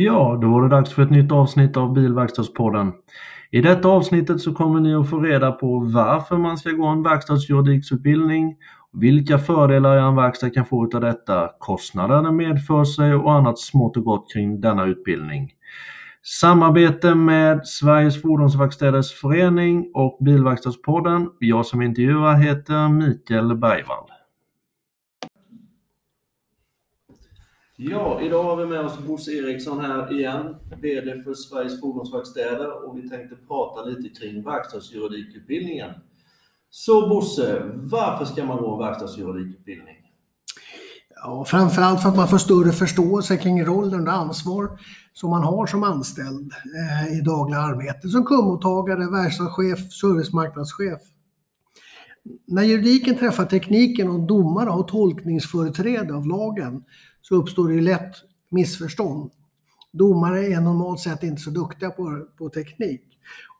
[0.00, 2.92] Ja, då var det dags för ett nytt avsnitt av Bilverkstadspodden.
[3.50, 7.02] I detta avsnittet så kommer ni att få reda på varför man ska gå en
[7.02, 8.56] verkstadsjuridiksutbildning,
[8.92, 13.96] vilka fördelar en verkstad kan få av detta, kostnader den medför sig och annat smått
[13.96, 15.50] och gott kring denna utbildning.
[16.22, 21.28] Samarbete med Sveriges Fordonsverkstäders Förening och Bilverkstadspodden.
[21.38, 24.04] Jag som intervjuar heter Mikael Bergvall.
[27.80, 32.98] Ja, idag har vi med oss Bosse Eriksson här igen, VD för Sveriges Fordonsverkstäder och
[32.98, 35.90] vi tänkte prata lite kring verkstadsjuridikutbildningen.
[36.70, 39.96] Så Bosse, varför ska man gå en verkstadsjuridikutbildning?
[41.14, 44.80] Ja, framförallt för att man får större förståelse kring rollen och ansvar
[45.12, 51.00] som man har som anställd eh, i dagliga arbete som kundmottagare, verkstadschef, servicemarknadschef.
[52.46, 56.84] När juridiken träffar tekniken och domare har tolkningsföreträde av lagen
[57.22, 58.14] så uppstår det ju lätt
[58.50, 59.30] missförstånd.
[59.92, 63.02] Domare är normalt sett inte så duktiga på, på teknik.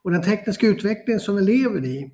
[0.03, 2.13] Och den tekniska utvecklingen som vi lever i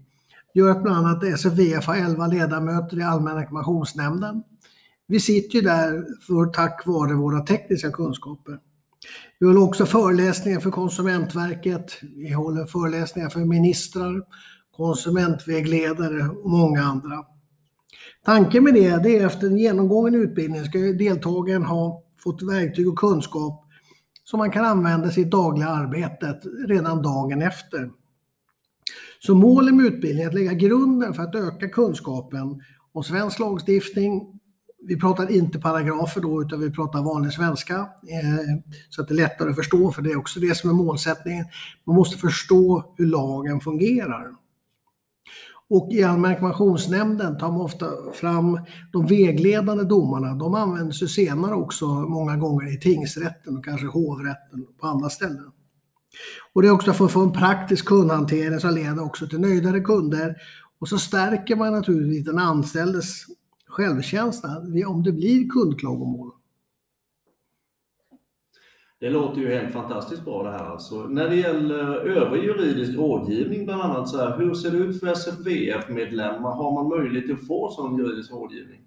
[0.55, 4.43] gör att bland annat SFVF har 11 ledamöter i Allmänna reklamationsnämnden.
[5.07, 8.59] Vi sitter ju där för tack vare våra tekniska kunskaper.
[9.39, 14.23] Vi håller också föreläsningar för Konsumentverket, vi håller föreläsningar för ministrar,
[14.77, 17.25] konsumentvägledare och många andra.
[18.25, 22.99] Tanken med det, det är efter en genomgången utbildning ska deltagaren ha fått verktyg och
[22.99, 23.65] kunskap
[24.25, 27.91] som man kan använda i sitt dagliga arbete redan dagen efter.
[29.21, 34.41] Så målet med utbildningen är att lägga grunden för att öka kunskapen om svensk lagstiftning.
[34.87, 39.17] Vi pratar inte paragrafer då utan vi pratar vanlig svenska eh, så att det är
[39.17, 41.45] lättare att förstå för det är också det som är målsättningen.
[41.85, 44.44] Man måste förstå hur lagen fungerar.
[45.75, 48.59] Och i Allmänna reklamationsnämnden tar man ofta fram
[48.93, 50.35] de vägledande domarna.
[50.35, 55.09] De används ju senare också många gånger i tingsrätten och kanske hovrätten och på andra
[55.09, 55.51] ställen.
[56.53, 59.81] Och det är också för att få en praktisk kundhantering som leder också till nöjdare
[59.81, 60.37] kunder.
[60.81, 63.25] Och så stärker man naturligtvis den anställdes
[63.69, 66.31] självkänsla om det blir kundklagomål.
[69.01, 70.65] Det låter ju helt fantastiskt bra det här.
[70.65, 75.01] Alltså, när det gäller övrig juridisk rådgivning bland annat, så här, hur ser det ut
[75.01, 76.51] för SFVF-medlemmar?
[76.51, 78.81] Har man möjlighet att få sån juridisk rådgivning?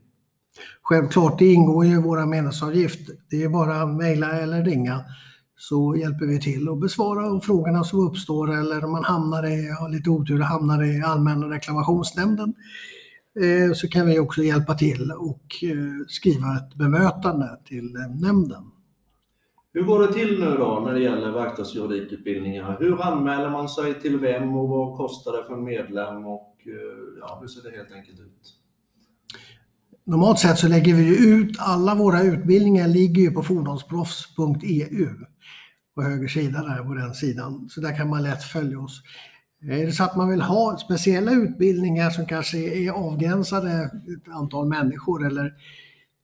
[0.81, 3.09] Självklart, det ingår ju i våra medlemsavgift.
[3.29, 5.05] Det är bara att mejla eller ringa
[5.57, 9.89] så hjälper vi till att besvara frågorna som uppstår eller om man hamnar i, har
[9.89, 12.53] lite otur och hamnar i Allmänna reklamationsnämnden
[13.41, 18.63] eh, så kan vi också hjälpa till och eh, skriva ett bemötande till eh, nämnden.
[19.73, 22.77] Hur går det till nu då när det gäller verkstadsjuridikutbildningar?
[22.79, 27.19] Hur anmäler man sig till vem och vad kostar det för en medlem och eh,
[27.19, 28.53] ja, hur ser det helt enkelt ut?
[30.05, 35.07] Normalt sett så lägger vi ut, alla våra utbildningar ligger ju på fordonsproffs.eu
[35.95, 37.69] på höger sida där på den sidan.
[37.69, 39.01] Så där kan man lätt följa oss.
[39.61, 44.67] Är det så att man vill ha speciella utbildningar som kanske är avgränsade ett antal
[44.67, 45.53] människor eller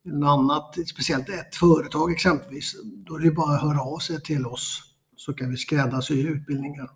[0.04, 4.46] något annat, speciellt ett företag exempelvis, då är det bara att höra av sig till
[4.46, 4.82] oss
[5.16, 6.90] så kan vi skräddarsy utbildningar.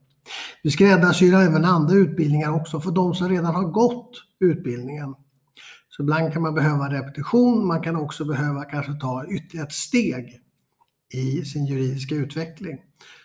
[0.62, 4.10] Vi skräddarsyr även andra utbildningar också för de som redan har gått
[4.40, 5.14] utbildningen.
[5.88, 10.40] Så ibland kan man behöva repetition, man kan också behöva kanske ta ytterligare ett steg
[11.14, 12.78] i sin juridiska utveckling.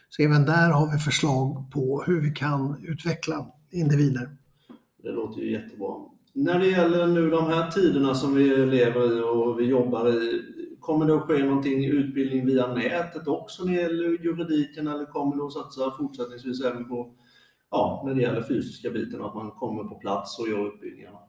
[0.09, 4.37] Så även där har vi förslag på hur vi kan utveckla individer.
[5.03, 5.95] Det låter ju jättebra.
[6.35, 10.41] När det gäller nu de här tiderna som vi lever i och vi jobbar i,
[10.79, 15.35] kommer det att ske någonting utbildning via nätet också när det gäller juridiken eller kommer
[15.35, 17.13] det att satsa fortsättningsvis även på,
[17.71, 21.19] ja, när det gäller fysiska biten, att man kommer på plats och gör utbildningarna?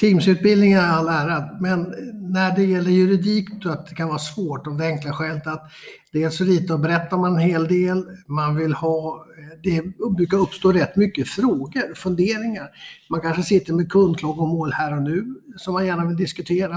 [0.00, 1.94] Teamsutbildningar är all ära, men
[2.32, 5.46] när det gäller juridik tror jag att det kan vara svårt av det enkla skälet
[5.46, 5.70] att
[6.12, 9.26] dels så lite berättar man en hel del, man vill ha,
[9.62, 9.82] det
[10.16, 12.68] brukar uppstå rätt mycket frågor, funderingar.
[13.10, 16.76] Man kanske sitter med kundklagomål här och nu som man gärna vill diskutera.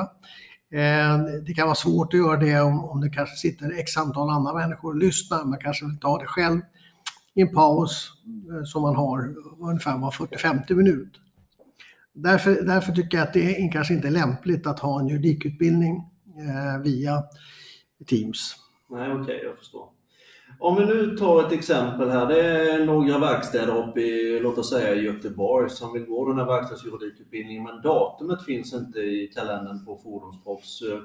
[0.74, 4.30] Eh, det kan vara svårt att göra det om, om det kanske sitter x antal
[4.30, 5.46] andra människor och lyssnar.
[5.46, 6.62] Man kanske vill ta det själv
[7.36, 8.12] i en paus
[8.52, 11.22] eh, som man har ungefär var 40-50 minuter.
[12.14, 15.96] Därför, därför tycker jag att det är, kanske inte är lämpligt att ha en juridikutbildning
[16.26, 17.24] eh, via
[18.08, 18.56] Teams.
[18.90, 19.90] Nej, okej, okay, jag förstår.
[20.60, 22.26] Om vi nu tar ett exempel här.
[22.26, 26.46] Det är några verkstäder uppe i, låt oss säga Göteborg, som vill gå den här
[26.46, 30.82] verkstadsjuridikutbildningen, men datumet finns inte i kalendern på Fordonsproffs.
[30.82, 31.00] Eh,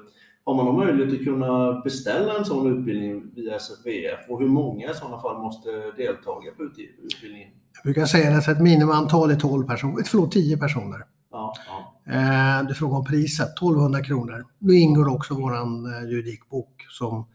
[0.45, 4.91] har man någon möjlighet att kunna beställa en sån utbildning via SFVF och hur många
[4.91, 7.49] i sådana fall måste delta på utbildningen?
[7.73, 11.05] Jag brukar säga att ett minimantal är 12 personer, förlåt 10 personer.
[11.31, 12.13] Ja, ja.
[12.13, 14.45] Eh, du frågar om priset, 1200 kronor.
[14.59, 17.27] Då ingår också vår eh, juridikbok som,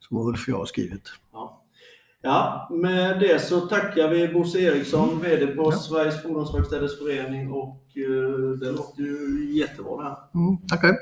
[0.00, 1.08] som Ulf och jag har skrivit.
[1.32, 1.60] Ja.
[2.22, 8.58] Ja, med det så tackar vi Bosse Eriksson, VD på Sveriges Fordonsverkstäders Förening och eh,
[8.60, 10.16] det låter ju jättebra det här.
[10.34, 10.96] Mm, tack själv.